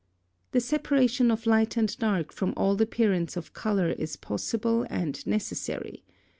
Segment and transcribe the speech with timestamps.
[0.51, 6.03] The separation of light and dark from all appearance of colour is possible and necessary.